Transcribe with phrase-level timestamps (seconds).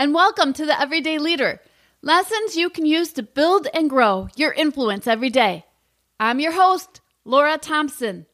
[0.00, 1.60] And welcome to the Everyday Leader
[2.00, 5.66] lessons you can use to build and grow your influence every day.
[6.18, 8.24] I'm your host, Laura Thompson.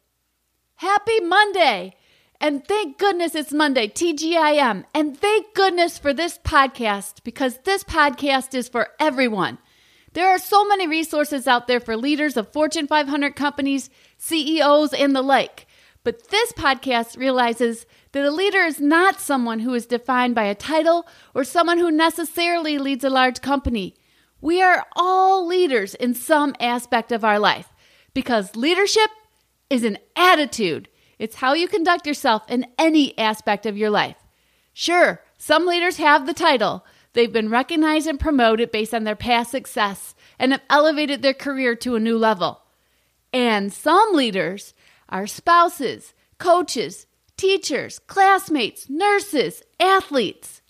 [0.76, 1.96] Happy Monday!
[2.40, 4.84] And thank goodness it's Monday, TGIM.
[4.94, 9.58] And thank goodness for this podcast because this podcast is for everyone.
[10.12, 15.16] There are so many resources out there for leaders of Fortune 500 companies, CEOs, and
[15.16, 15.66] the like.
[16.06, 20.55] But this podcast realizes that a leader is not someone who is defined by a
[20.55, 23.97] title or someone who necessarily leads a large company.
[24.41, 27.70] We are all leaders in some aspect of our life
[28.14, 29.11] because leadership
[29.69, 30.88] is an attitude.
[31.19, 34.28] It's how you conduct yourself in any aspect of your life.
[34.73, 36.86] Sure, some leaders have the title.
[37.14, 41.75] They've been recognized and promoted based on their past success and have elevated their career
[41.75, 42.61] to a new level.
[43.33, 44.73] And some leaders
[45.08, 50.62] our spouses, coaches, teachers, classmates, nurses, athletes.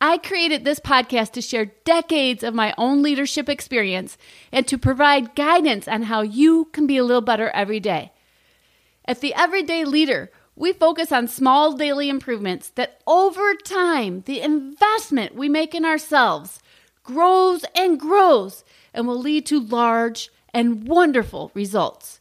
[0.00, 4.18] I created this podcast to share decades of my own leadership experience
[4.50, 8.12] and to provide guidance on how you can be a little better every day.
[9.04, 15.34] At the Everyday Leader, we focus on small daily improvements that over time, the investment
[15.34, 16.60] we make in ourselves
[17.04, 22.20] grows and grows and will lead to large and wonderful results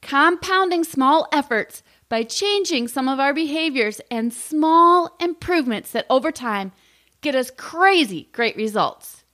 [0.00, 6.72] compounding small efforts by changing some of our behaviors and small improvements that over time
[7.20, 9.24] get us crazy great results.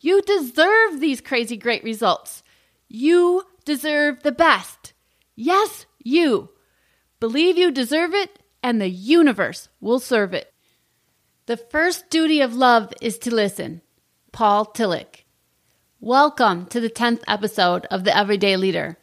[0.00, 2.42] You deserve these crazy great results.
[2.88, 4.92] You deserve the best.
[5.34, 6.50] Yes, you.
[7.20, 10.52] Believe you deserve it, and the universe will serve it.
[11.46, 13.82] The first duty of love is to listen.
[14.32, 15.24] Paul Tillich.
[16.00, 18.98] Welcome to the 10th episode of The Everyday Leader.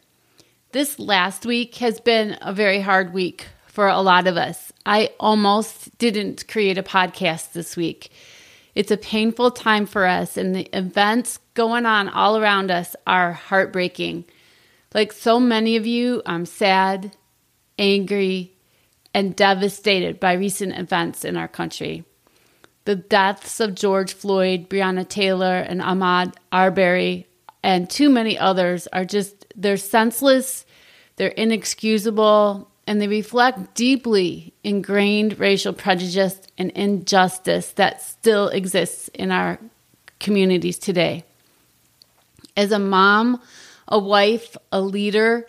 [0.76, 4.74] This last week has been a very hard week for a lot of us.
[4.84, 8.12] I almost didn't create a podcast this week.
[8.74, 13.32] It's a painful time for us, and the events going on all around us are
[13.32, 14.26] heartbreaking.
[14.92, 17.16] Like so many of you, I'm sad,
[17.78, 18.52] angry,
[19.14, 22.04] and devastated by recent events in our country.
[22.84, 27.28] The deaths of George Floyd, Breonna Taylor, and Ahmaud Arbery,
[27.62, 30.64] and too many others are just, they're senseless
[31.16, 39.32] they're inexcusable and they reflect deeply ingrained racial prejudice and injustice that still exists in
[39.32, 39.58] our
[40.20, 41.24] communities today.
[42.56, 43.42] As a mom,
[43.88, 45.46] a wife, a leader,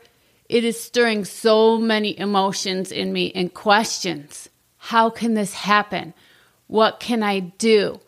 [0.50, 4.50] it is stirring so many emotions in me and questions.
[4.78, 6.14] How can this happen?
[6.68, 8.00] What can I do?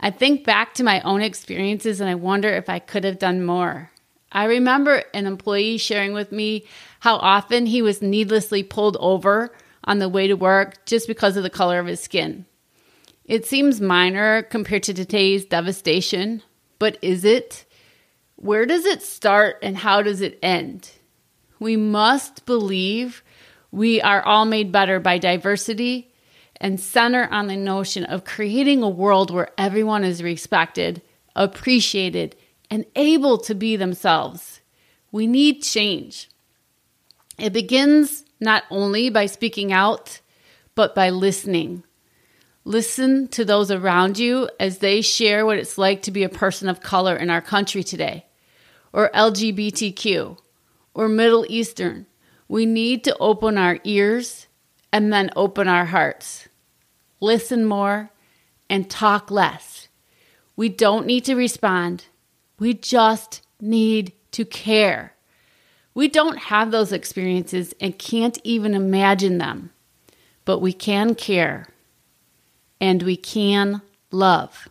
[0.00, 3.44] I think back to my own experiences and I wonder if I could have done
[3.44, 3.90] more.
[4.30, 6.66] I remember an employee sharing with me
[7.00, 9.52] how often he was needlessly pulled over
[9.84, 12.44] on the way to work just because of the color of his skin.
[13.24, 16.42] It seems minor compared to today's devastation,
[16.78, 17.64] but is it?
[18.36, 20.90] Where does it start and how does it end?
[21.58, 23.22] We must believe
[23.70, 26.12] we are all made better by diversity
[26.60, 31.02] and center on the notion of creating a world where everyone is respected,
[31.36, 32.36] appreciated,
[32.70, 34.60] and able to be themselves.
[35.10, 36.28] We need change.
[37.38, 40.20] It begins not only by speaking out,
[40.74, 41.84] but by listening.
[42.64, 46.68] Listen to those around you as they share what it's like to be a person
[46.68, 48.26] of color in our country today,
[48.92, 50.38] or LGBTQ,
[50.94, 52.06] or Middle Eastern.
[52.46, 54.48] We need to open our ears
[54.92, 56.48] and then open our hearts.
[57.20, 58.10] Listen more
[58.68, 59.88] and talk less.
[60.56, 62.06] We don't need to respond.
[62.58, 65.14] We just need to care.
[65.94, 69.70] We don't have those experiences and can't even imagine them,
[70.44, 71.66] but we can care
[72.80, 74.68] and we can love.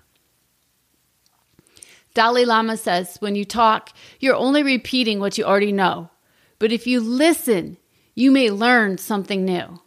[2.13, 6.09] Dalai Lama says when you talk, you're only repeating what you already know,
[6.59, 7.77] but if you listen,
[8.15, 9.81] you may learn something new.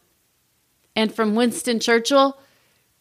[0.95, 2.39] And from Winston Churchill,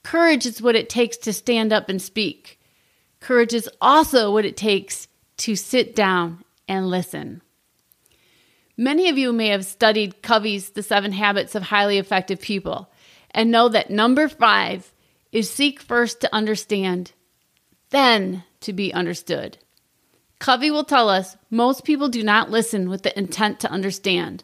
[0.03, 2.58] courage is what it takes to stand up and speak.
[3.19, 5.07] Courage is also what it takes
[5.37, 7.41] to sit down and listen.
[8.77, 12.89] Many of you may have studied Covey's The Seven Habits of Highly Effective People
[13.31, 14.93] and know that number five
[15.31, 17.11] is seek first to understand,
[17.89, 19.57] then to be understood.
[20.39, 24.43] Covey will tell us most people do not listen with the intent to understand,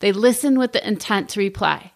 [0.00, 1.92] they listen with the intent to reply.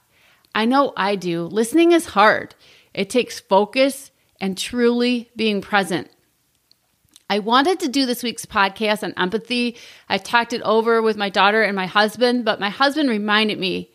[0.54, 1.44] I know I do.
[1.44, 2.54] Listening is hard,
[2.92, 4.10] it takes focus
[4.40, 6.10] and truly being present.
[7.34, 9.76] I wanted to do this week's podcast on empathy.
[10.08, 13.90] I talked it over with my daughter and my husband, but my husband reminded me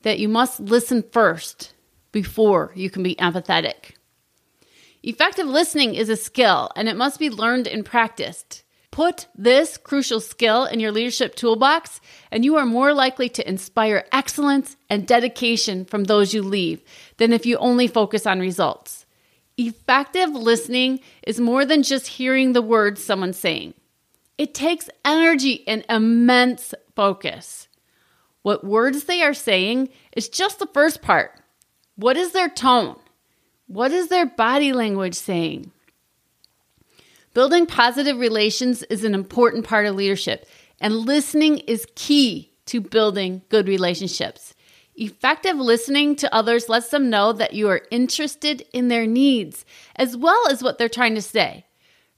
[0.00, 1.74] that you must listen first
[2.10, 3.96] before you can be empathetic.
[5.02, 8.62] Effective listening is a skill and it must be learned and practiced.
[8.90, 12.00] Put this crucial skill in your leadership toolbox,
[12.30, 16.82] and you are more likely to inspire excellence and dedication from those you leave
[17.18, 18.99] than if you only focus on results.
[19.60, 23.74] Effective listening is more than just hearing the words someone's saying,
[24.38, 27.68] it takes energy and immense focus.
[28.40, 31.38] What words they are saying is just the first part.
[31.96, 32.96] What is their tone?
[33.66, 35.70] What is their body language saying?
[37.34, 40.46] Building positive relations is an important part of leadership,
[40.80, 44.54] and listening is key to building good relationships.
[44.96, 49.64] Effective listening to others lets them know that you are interested in their needs
[49.96, 51.64] as well as what they're trying to say.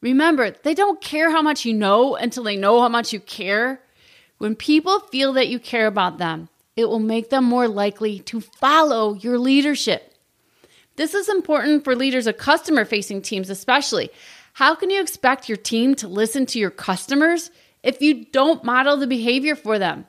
[0.00, 3.80] Remember, they don't care how much you know until they know how much you care.
[4.38, 8.40] When people feel that you care about them, it will make them more likely to
[8.40, 10.14] follow your leadership.
[10.96, 14.10] This is important for leaders of customer facing teams, especially.
[14.54, 17.50] How can you expect your team to listen to your customers
[17.82, 20.06] if you don't model the behavior for them?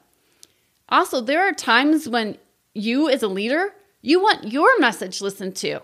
[0.89, 2.37] Also, there are times when
[2.73, 5.81] you, as a leader, you want your message listened to.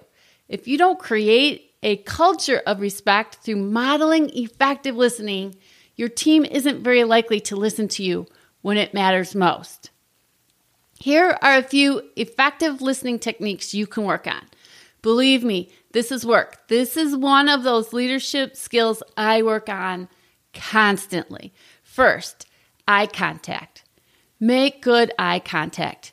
[0.47, 5.55] If you don't create a culture of respect through modeling effective listening,
[5.95, 8.25] your team isn't very likely to listen to you
[8.61, 9.91] when it matters most.
[10.99, 14.41] Here are a few effective listening techniques you can work on.
[15.01, 16.67] Believe me, this is work.
[16.67, 20.09] This is one of those leadership skills I work on
[20.53, 21.53] constantly.
[21.83, 22.45] First,
[22.85, 23.83] eye contact.
[24.41, 26.11] Make good eye contact.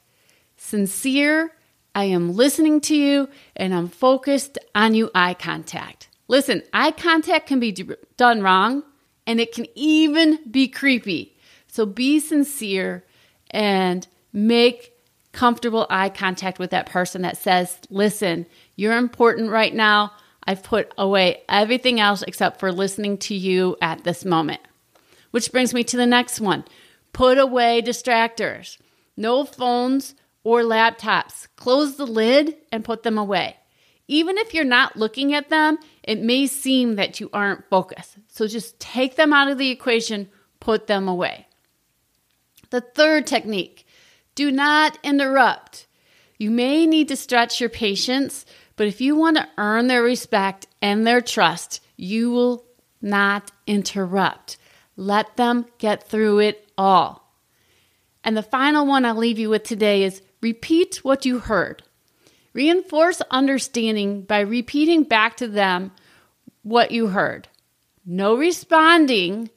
[0.66, 1.52] Sincere,
[1.94, 6.08] I am listening to you and I'm focused on you eye contact.
[6.26, 8.82] Listen, eye contact can be d- done wrong
[9.28, 11.36] and it can even be creepy.
[11.68, 13.04] So be sincere
[13.52, 14.92] and make
[15.30, 20.10] comfortable eye contact with that person that says, Listen, you're important right now.
[20.48, 24.62] I've put away everything else except for listening to you at this moment.
[25.30, 26.64] Which brings me to the next one
[27.12, 28.78] put away distractors.
[29.16, 31.48] No phones or laptops.
[31.56, 33.56] Close the lid and put them away.
[34.06, 38.16] Even if you're not looking at them, it may seem that you aren't focused.
[38.28, 40.28] So just take them out of the equation,
[40.60, 41.48] put them away.
[42.70, 43.86] The third technique
[44.36, 45.86] do not interrupt.
[46.38, 48.44] You may need to stretch your patience
[48.76, 52.64] but if you want to earn their respect and their trust, you will
[53.00, 54.58] not interrupt.
[54.96, 57.32] Let them get through it all.
[58.22, 61.82] And the final one I'll leave you with today is repeat what you heard.
[62.52, 65.90] Reinforce understanding by repeating back to them
[66.62, 67.48] what you heard.
[68.04, 69.50] No responding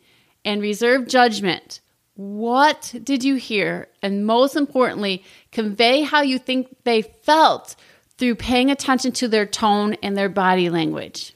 [0.43, 1.79] and reserve judgment.
[2.15, 3.87] What did you hear?
[4.01, 7.75] And most importantly, convey how you think they felt
[8.17, 11.35] through paying attention to their tone and their body language.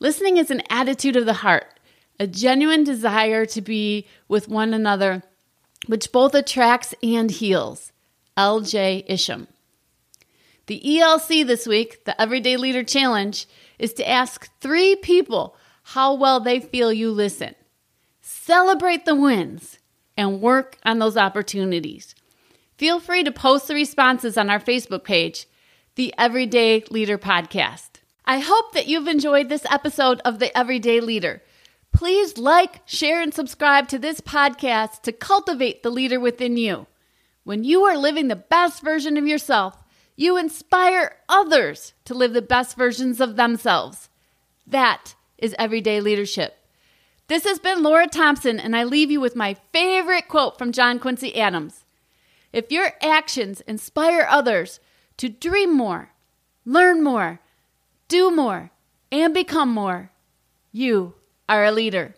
[0.00, 1.78] Listening is an attitude of the heart,
[2.18, 5.22] a genuine desire to be with one another,
[5.86, 7.92] which both attracts and heals.
[8.36, 9.04] L.J.
[9.08, 9.48] Isham.
[10.66, 13.46] The ELC this week, the Everyday Leader Challenge,
[13.78, 17.54] is to ask three people how well they feel you listen.
[18.20, 19.78] Celebrate the wins
[20.16, 22.14] and work on those opportunities.
[22.76, 25.46] Feel free to post the responses on our Facebook page,
[25.94, 28.00] the Everyday Leader Podcast.
[28.24, 31.42] I hope that you've enjoyed this episode of the Everyday Leader.
[31.96, 36.86] Please like, share, and subscribe to this podcast to cultivate the leader within you.
[37.42, 39.82] When you are living the best version of yourself,
[40.14, 44.10] you inspire others to live the best versions of themselves.
[44.66, 46.58] That is everyday leadership.
[47.28, 50.98] This has been Laura Thompson, and I leave you with my favorite quote from John
[50.98, 51.86] Quincy Adams
[52.52, 54.80] if your actions inspire others
[55.16, 56.10] to dream more,
[56.66, 57.40] learn more,
[58.08, 58.70] do more,
[59.10, 60.10] and become more,
[60.72, 61.14] you
[61.48, 62.15] are a leader.